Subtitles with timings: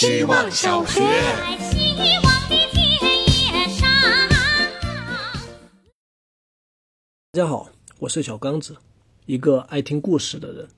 [0.00, 1.00] 希望小学。
[7.32, 8.76] 大家好，我是小刚子，
[9.26, 10.68] 一个爱听故事的人。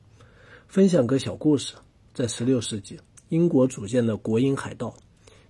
[0.69, 1.75] 分享个小故事：
[2.15, 2.99] 在16世纪，
[3.29, 4.95] 英国组建的国营海盗，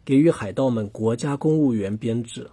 [0.04, 2.50] 给予海盗们国家公务员编制，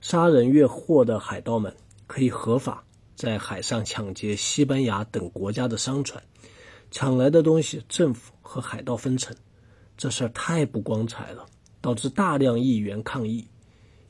[0.00, 1.72] 杀人越货的海盗们
[2.08, 2.82] 可以合法
[3.14, 6.20] 在海上抢劫西班牙等国家的商船，
[6.90, 9.32] 抢来的东西政府和海盗分成。
[9.96, 11.46] 这事儿太不光彩了，
[11.80, 13.46] 导致大量议员抗议。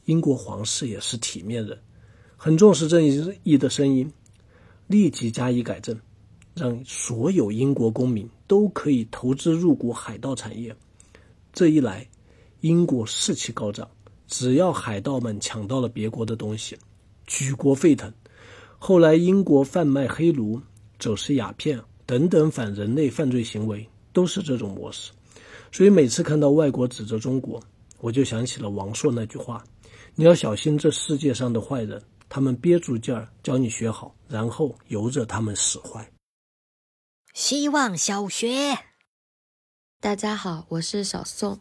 [0.06, 1.78] 英国皇室也是体面人。
[2.36, 3.02] 很重视正
[3.42, 4.12] 义的声音，
[4.86, 5.98] 立即加以改正，
[6.54, 10.76] 让所有英国公民都可以投资入股海盗产业。
[11.52, 12.06] 这一来，
[12.60, 13.88] 英国士气高涨。
[14.28, 16.76] 只要海盗们抢到了别国的东西，
[17.26, 18.12] 举国沸腾。
[18.76, 20.60] 后来，英国贩卖黑奴、
[20.98, 25.12] 走私鸦片等等反人类犯罪行为都是这种模式。
[25.76, 27.62] 所以，每次看到外国指责中国，
[27.98, 29.62] 我就想起了王朔那句话
[30.16, 36.10] ：“你要小心这世界上的坏人。”他们憋住劲儿教你学好，然后由着他们使坏。
[37.34, 38.74] 希望小学，
[40.00, 41.60] 大家好，我是小宋。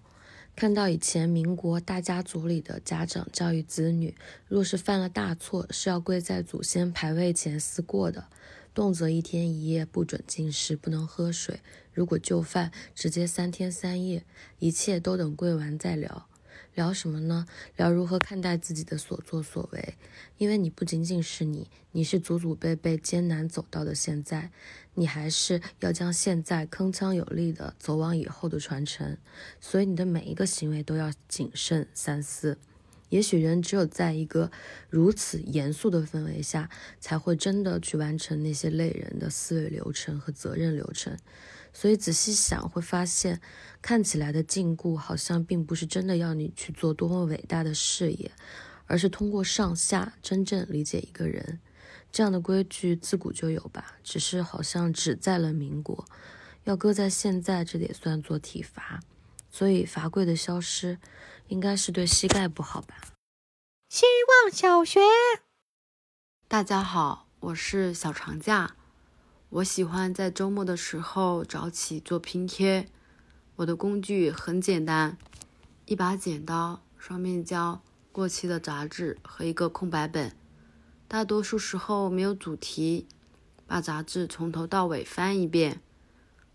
[0.55, 4.15] 看到以前民国大家族里的家长教育子女，
[4.47, 8.25] 若是犯了大错，是要跪在祖先牌位前思过的，
[8.73, 11.59] 动辄一天一夜不准进食，不能喝水。
[11.95, 14.23] 如果就范，直接三天三夜，
[14.59, 16.27] 一切都等跪完再聊。
[16.73, 17.47] 聊什么呢？
[17.77, 19.95] 聊如何看待自己的所作所为。
[20.37, 24.51] 因为你不仅仅是你，你是祖祖辈辈艰难走到的现在，
[24.95, 29.17] 你还是要将现在铿锵有力的走往以后的传承。
[29.61, 32.57] 所以你的每一个行为都要谨慎三思。
[33.07, 34.51] 也许人只有在一个
[34.89, 41.15] 如此严肃的氛围下，才会真的去完成那些累人的思维流程和责任流程。
[41.77, 43.41] 所以仔细想，会发现
[43.81, 48.31] 看起来的禁锢好像并不是真的要你去做多么伟大的事业，
[48.85, 51.59] 而是通过上下真正理解一个人。
[52.13, 56.05] 这样的规矩自古就有吧，只是好像只在了民国，
[56.63, 59.01] 要搁在现在，这得算做体罚。
[59.51, 60.97] 所以罚跪的消失，
[61.49, 62.95] 应该是对膝盖不好吧？
[63.89, 64.05] 希
[64.45, 65.01] 望小学，
[66.47, 68.77] 大家好，我是小长假。
[69.49, 72.87] 我喜欢在周末的时候早起做拼贴。
[73.57, 75.17] 我的工具很简单，
[75.85, 80.35] 一把剪刀、双面胶、过期的杂志和一个空白本。
[81.07, 83.07] 大多数时候没有主题，
[83.67, 85.79] 把杂志从头到尾翻一遍，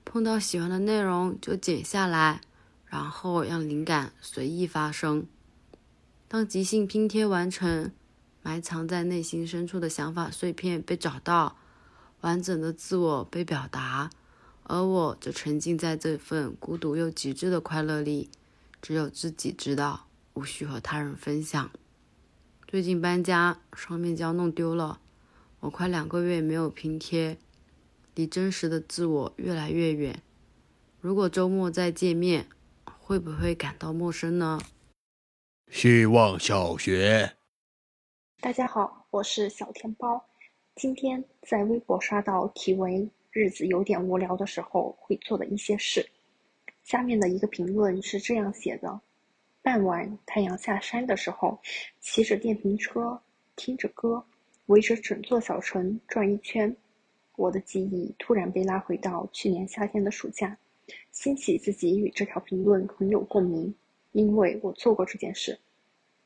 [0.05, 2.41] 碰到喜欢的内容就剪下来，
[2.85, 5.27] 然后让灵感随意发生。
[6.29, 7.93] 当即兴拼贴完成，
[8.43, 11.57] 埋藏在内心深处的想法碎片被找到。
[12.23, 14.11] 完整的自我被表达，
[14.65, 18.31] 而我则沉浸在这份孤独又极致的快乐里，
[18.83, 21.71] 只有自己知道，无需和他人分享。
[22.69, 25.01] 最近搬家，双面胶弄丢了，
[25.61, 27.39] 我快两个月没有拼贴，
[28.15, 30.23] 离真实的自我越来越远。
[31.01, 32.47] 如果周末再见面，
[32.85, 34.61] 会不会感到陌生呢？
[35.71, 37.37] 希望小学，
[38.41, 40.30] 大家好，我是小甜包。
[40.81, 46.03] 今天在微博刷到题为“日子有点无聊的时候会做的一些事”，
[46.83, 48.99] 下面的一个评论是这样写的：
[49.61, 51.61] 傍晚太阳下山的时候，
[52.01, 53.21] 骑着电瓶车，
[53.57, 54.25] 听着歌，
[54.69, 56.75] 围着整座小城转一圈。
[57.37, 60.57] 我的记忆突然被拉回到去年夏天的暑假，
[61.13, 63.75] 欣喜自己与这条评论很有共鸣，
[64.13, 65.61] 因为我做过这件事。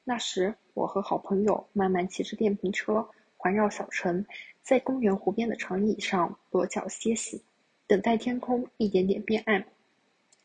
[0.04, 3.04] 那时我和好朋友慢慢骑着电瓶车。
[3.44, 4.24] 环绕小城，
[4.62, 7.42] 在公园湖边的长椅上裸脚歇息，
[7.86, 9.62] 等待天空一点点变暗，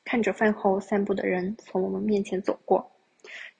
[0.03, 2.91] 看着饭后散步的人从我们面前走过。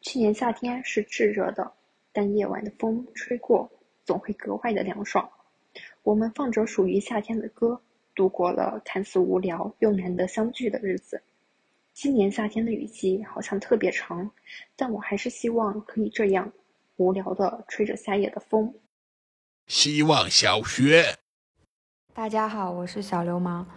[0.02, 1.72] 去年夏天是炙热的，
[2.12, 3.72] 但夜晚的风吹过，
[4.04, 5.30] 总会格外的凉爽。
[6.04, 7.82] 我们放着属于夏天的歌，
[8.14, 11.24] 度过了看似无聊又难得相聚的日子。
[11.94, 14.30] 今年夏天的雨季好像特别长，
[14.76, 16.52] 但我还是希望可以这样
[16.98, 18.74] 无聊的吹着夏夜的风。
[19.70, 21.16] 希望小学，
[22.16, 23.68] 大家好，我是小流氓。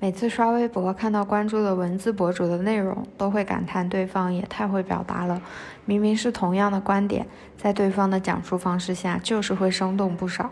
[0.00, 5.42] 每次刷微博看到关注的文字博主的内容，都会感叹对方也太会表达了。
[5.84, 7.26] 明明是同样的观点，
[7.58, 10.50] 在对方的讲述方式下，就是会生动不少。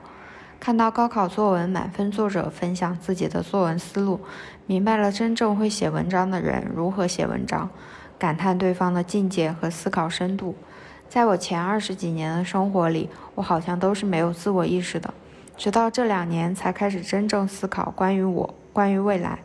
[0.61, 4.21] 看到高考作文满分作者分享自己的作文思路，
[4.67, 7.71] 明白了真正会写文章的人如何写文章，
[8.19, 10.55] 感叹对方的境界和思考深度。
[11.11, 15.13] 在我前二十几年的生活里，我好像都是没有自我意识的，
[15.57, 19.41] 直到这两年才开始真正思考关于我、关于未来。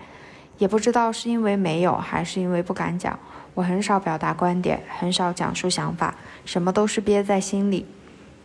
[0.59, 3.17] 也不知道是因为没有，还是因为不敢讲，
[3.55, 6.13] 我很少表达观点，很少讲述想法，
[6.45, 7.87] 什么都是憋在心里。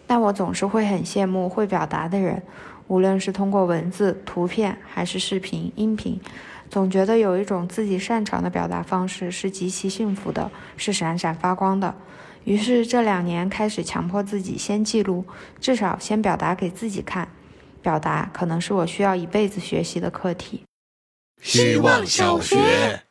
[0.06, 2.42] 但我总是会很羡慕会表达的人，
[2.86, 6.18] 无论是通过文字、图片，还是视频、音频，
[6.70, 11.94] 总觉得有一种自己擅长的表达方式是极其幸福的，是闪闪发光的。
[12.44, 15.24] 于是这两年开始强迫自己先记录，
[15.60, 17.28] 至少先表达给自己看。
[17.82, 20.62] 表达可能是我需要一辈子学习的课题。
[21.40, 23.02] 希望小学。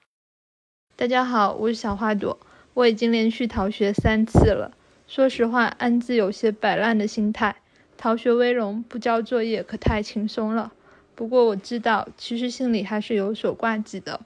[0.96, 2.40] 大家好，我是小花朵。
[2.76, 4.72] 我已经连续逃学三次了。
[5.08, 7.56] 说实话，暗自有些摆烂的心态。
[7.98, 10.72] 逃学威龙，不交作业可太轻松了。
[11.16, 14.22] 不过我知道，其实心里还是有所挂记的。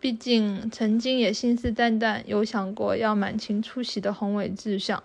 [0.00, 5.02] 毕竟曾经也信誓旦旦有想过要满勤出席的宏伟志向，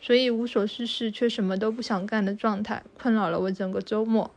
[0.00, 4.30] 所以无所事事却什么都不想干的状态，困扰了我整个周末。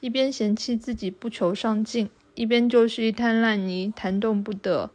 [0.00, 4.90] 一边嫌弃自己不求上进，一边就是一滩烂泥，弹动不得。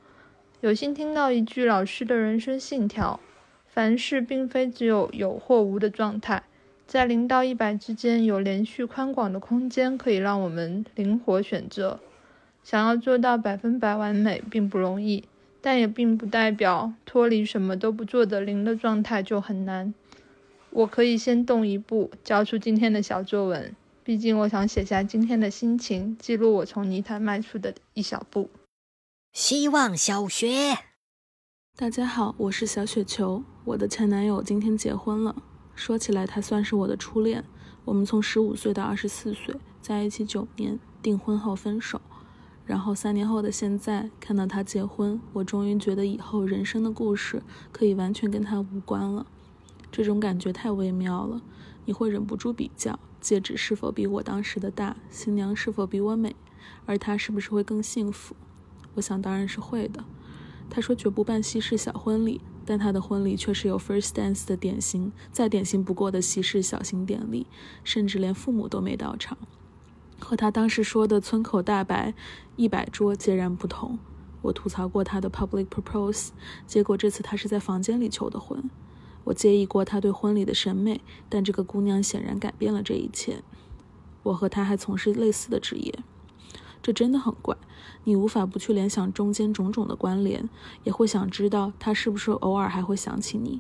[0.62, 3.20] 有幸听到一句老师的人生信条：
[3.68, 6.44] 凡事并非只有有或无的状态，
[6.88, 12.00] 在零到一百之间有连续宽广的空间，可以让我们灵活选择。
[12.70, 15.24] 想要做到百分百完美并不容易，
[15.60, 19.92] 但也并不代表脱离什么都不做的零的状态就很难。
[20.70, 28.52] 我可以先动一步，交出今天的小作文，毕竟我想写下今天的心情，记录我从泥潭迈出的一小步。
[29.34, 30.78] 希望小学，
[31.76, 33.44] 大家好，我是小雪球。
[33.66, 35.36] 我的前男友今天结婚了，
[35.74, 37.44] 说起来他算是我的初恋。
[37.86, 42.00] 我们从十五岁到二十四岁在一起九年，订婚后分手，
[42.70, 49.26] 然后三年后的现在看到他结婚，我终于觉得以后人生的故事可以完全跟他无关了。
[49.92, 51.42] 这种感觉太微妙了，
[51.86, 56.36] 你会忍不住比较戒指是否比我当时的大，新娘是否比我美，
[56.86, 58.36] 而他是不是会更幸福？
[58.94, 60.06] 我想当然是会的。
[60.70, 67.48] 他说绝不办西式小婚礼，但他的婚礼却是有 first dance 的典型，再典型不过的西式小型典礼，
[67.84, 69.36] 甚至连父母都没到场，
[70.20, 72.14] 和他当时说的村口大白
[72.56, 73.98] 一百桌截然不同。
[74.42, 76.30] 我吐槽过他的 public propose，
[76.68, 78.70] 结果这次他是在房间里求的婚。
[79.26, 83.44] 我介意过他对婚礼的审美，但这个姑娘显然改变了这一切。
[84.24, 86.00] 我和他还从事类似的职业。
[86.82, 87.58] 这真的很怪，
[88.06, 90.50] 你无法不去联想中间种种的关联，
[90.86, 93.60] 也会想知道他是不是偶尔还会想起你。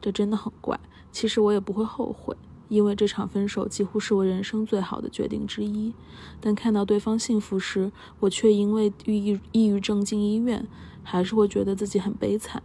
[0.00, 0.80] 这真的很怪，
[1.12, 2.34] 其实我也不会后悔，
[2.70, 5.92] 因为这场分手几乎是我人生最好的决定之一。
[6.40, 10.66] 但看到对方幸福时，我却因为抑郁抑郁症进医院，
[11.02, 12.62] 还是会觉得自己很悲惨。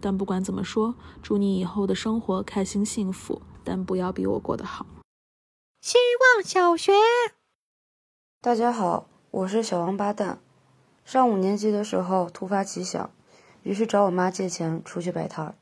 [0.00, 4.84] 但不管怎么说，祝你以后的生活开心幸福，但不要比我过得好。
[5.80, 5.98] 希
[6.36, 6.92] 望小学，
[8.40, 9.06] 大家好。
[9.30, 10.40] 我是小王八蛋，
[11.04, 13.10] 上五年级的时候突发奇想，
[13.62, 15.54] 于是找我妈借钱出去摆摊儿，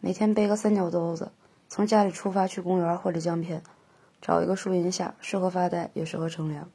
[0.00, 1.30] 每天背个三角兜子，
[1.74, 3.60] 从家里出发去公园或者江边，
[4.22, 6.70] 找一个树荫下，适合发呆也适合乘凉，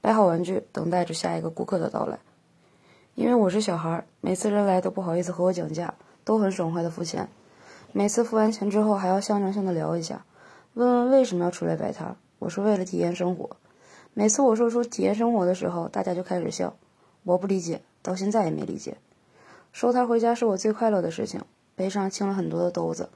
[0.00, 2.18] 摆好玩具，等待着下一个顾客的到来。
[3.14, 5.92] 因为我是小孩，每次人来都不好意思和我讲价，
[6.24, 7.28] 都很爽快的付钱。
[7.92, 10.24] 每次付完钱之后，还要象征性的聊一下，
[10.72, 12.16] 问问为什么要出来摆摊。
[12.38, 13.58] 我说为了体验生活。
[14.14, 16.74] 每次我说出体验生活的时候，大家就开始笑。
[17.24, 18.96] 我不理解，到现在也没理解。
[19.70, 21.42] 收摊回家是我最快乐的事情，
[21.76, 23.10] 背上轻了很多的兜子，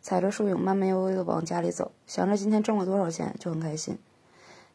[0.00, 3.98] 踩着树影慢慢悠悠地往家里走，想着今天挣了多少钱就很开心。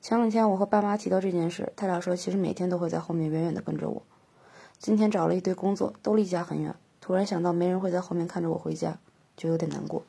[0.01, 4.03] 前两天我和爸妈提到这件事，他俩说其实每天都会在后面远远地跟着我。
[4.77, 8.97] 今天找了一堆工作，都离家很远，突然想到没人会在后面看着我回家，
[9.37, 10.03] 就有点难过。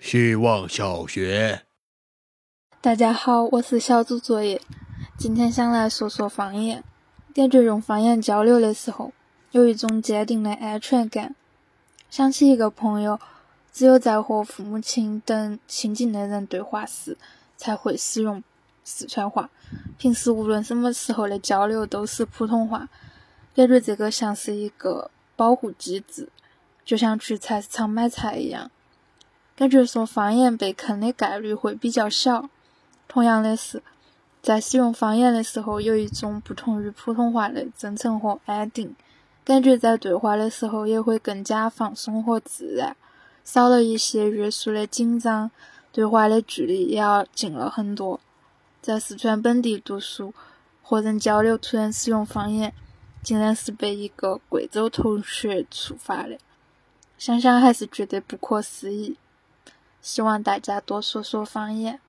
[0.00, 1.62] 希望小学。
[2.80, 4.60] 大家好，我是小组作业。
[5.16, 6.82] 今天想来说说方言，
[7.32, 9.12] 感觉用方言交流的时候，
[9.52, 11.36] 有一种坚定的安全感。
[12.10, 13.20] 想起一个朋友，
[13.72, 17.16] 只有在和父母亲等亲近的人对话时，
[17.56, 18.42] 才会使用
[18.84, 19.48] 四川话。
[19.96, 22.88] 平时无论什么时候的交流都是普通话，
[23.54, 26.28] 感觉这个像是一个保护机制，
[26.84, 28.70] 就像去菜市场买菜一样，
[29.56, 32.50] 感觉说方言被坑的概率会比较小。
[33.08, 33.82] 同样的是，
[34.42, 38.94] 在使用方言的时候，有一种不同于普通话的真诚和安定，
[39.44, 42.96] 感觉在对话的时候也会更加放松和自然，
[43.44, 45.50] 少了一些约束的紧张，
[45.90, 48.20] 对话的距离也要近了很多。
[48.80, 50.34] 在四川本地读书
[50.82, 52.72] 和人交流，突然使用方言，
[53.22, 56.38] 竟然是被一个贵州同学触发的，
[57.18, 59.16] 想想还是觉得不可思议。
[60.00, 62.00] 希望大家多说说方言。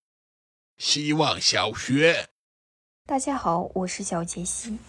[0.78, 2.30] 希望小学，
[3.06, 4.80] 大家好，我是小杰西。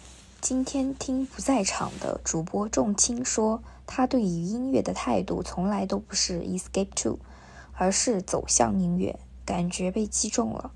[0.45, 7.17] 今天听不在场的主播仲青说，他对于音乐的态度从来都不是 escape to，
[7.73, 10.69] 而是走向音乐，感觉被击中了。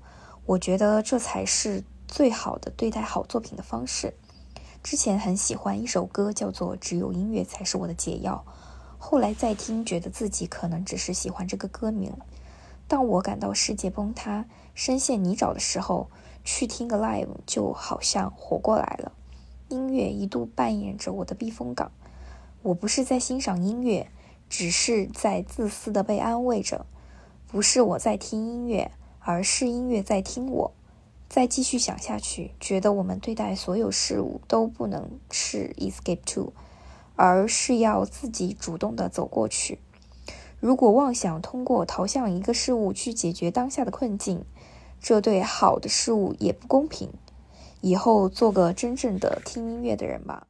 [0.44, 4.14] 我觉得这才是最好的对待好作品的方式。
[4.82, 8.44] 之前很喜欢一首歌，叫做《只有音乐才是我的解药》，
[8.98, 12.12] 后来再听，觉得自己可能只是喜欢这个歌名。
[12.88, 16.10] 当我感到世界崩塌、深陷泥沼的时候，
[16.42, 19.12] 去听个 live，就好像活过来了。
[19.70, 21.90] 音乐一度扮演着我的避风港。
[22.62, 24.10] 我不是在欣赏音乐，
[24.50, 26.84] 只是在自私的被安慰着。
[27.46, 30.72] 不是我在听音乐，而是音乐在听我。
[31.28, 36.52] 再继续想下去，觉得我们对待所有事物都不能是 escape to，
[37.14, 39.78] 而是要自己主动的走过去。
[40.58, 44.44] 如果妄想通过逃向一个事物去解决当下的困境，
[45.00, 47.10] 这对好的事物也不公平。
[47.80, 50.46] 以后做个真正的听音乐的人吧。